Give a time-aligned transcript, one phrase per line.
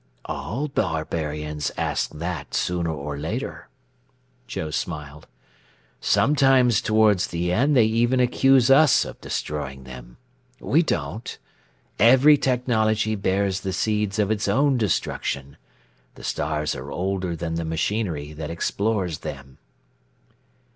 [0.25, 3.67] "All barbarians ask that sooner or later,"
[4.47, 5.27] Joe smiled.
[5.99, 10.17] "Sometimes toward the end they even accuse us of destroying them.
[10.59, 11.37] We don't.
[11.99, 15.57] Every technology bears the seeds of its own destruction.
[16.15, 19.59] The stars are older than the machinery that explores them."